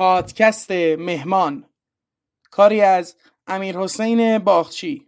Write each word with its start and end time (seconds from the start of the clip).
پادکست 0.00 0.70
مهمان. 0.98 1.64
کاری 2.50 2.80
از 2.80 3.16
امیر 3.46 3.78
حسین 3.78 4.38
باغچی. 4.38 5.06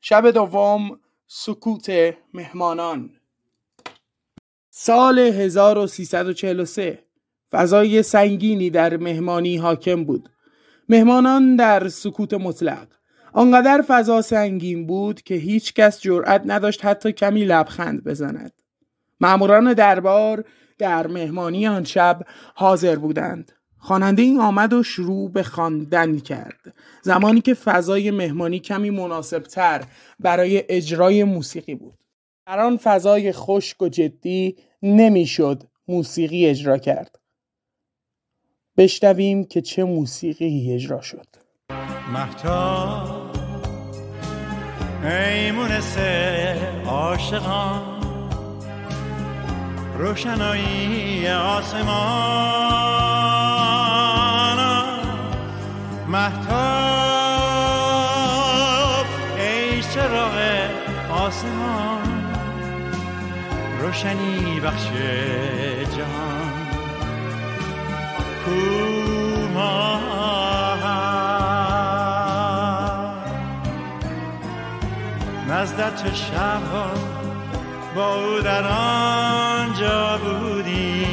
شب 0.00 0.30
دوم 0.30 1.00
سکوت 1.26 2.14
مهمانان. 2.34 3.10
سال 4.70 5.18
1343 5.18 7.04
فضای 7.52 8.02
سنگینی 8.02 8.70
در 8.70 8.96
مهمانی 8.96 9.56
حاکم 9.56 10.04
بود. 10.04 10.28
مهمانان 10.88 11.56
در 11.56 11.88
سکوت 11.88 12.34
مطلق. 12.34 12.88
آنقدر 13.32 13.84
فضا 13.88 14.22
سنگین 14.22 14.86
بود 14.86 15.22
که 15.22 15.34
هیچ 15.34 15.74
کس 15.74 16.00
جرأت 16.00 16.42
نداشت 16.46 16.84
حتی 16.84 17.12
کمی 17.12 17.44
لبخند 17.44 18.04
بزند. 18.04 18.52
مأموران 19.20 19.72
دربار 19.72 20.44
در 20.78 21.06
مهمانی 21.06 21.66
آن 21.68 21.84
شب 21.84 22.22
حاضر 22.54 22.96
بودند. 22.96 23.52
خواننده 23.78 24.22
این 24.22 24.40
آمد 24.40 24.72
و 24.72 24.82
شروع 24.82 25.30
به 25.30 25.42
خواندن 25.42 26.18
کرد. 26.18 26.74
زمانی 27.02 27.40
که 27.40 27.54
فضای 27.54 28.10
مهمانی 28.10 28.58
کمی 28.58 28.90
مناسبتر 28.90 29.84
برای 30.18 30.64
اجرای 30.68 31.24
موسیقی 31.24 31.74
بود. 31.74 31.98
در 32.46 32.60
آن 32.60 32.76
فضای 32.76 33.32
خشک 33.32 33.82
و 33.82 33.88
جدی 33.88 34.56
نمی‌شد 34.82 35.62
موسیقی 35.88 36.46
اجرا 36.46 36.78
کرد. 36.78 37.18
بشنویم 38.76 39.44
که 39.44 39.60
چه 39.60 39.84
موسیقی 39.84 40.74
اجرا 40.74 41.00
شد. 41.00 41.26
ای 45.02 45.50
عاشقان 46.86 47.98
روشنایی 49.98 51.28
آسمان. 51.28 52.77
محتاب 56.08 56.38
ای 59.38 59.82
چراغ 59.82 60.38
آسمان 61.10 62.24
روشنی 63.80 64.60
بخش 64.60 64.86
جهان. 65.96 66.52
کوما 68.44 69.98
نزدت 75.48 76.14
شب 76.14 76.62
با 77.94 78.14
او 78.14 78.40
در 78.40 78.66
آنجا 78.66 80.18
بودی 80.18 81.08